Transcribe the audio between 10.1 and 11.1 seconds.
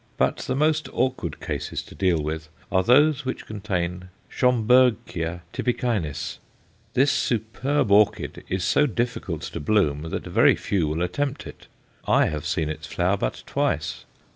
very few will